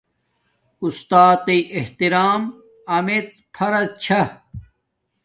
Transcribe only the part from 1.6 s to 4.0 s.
احترام امیڎ فرض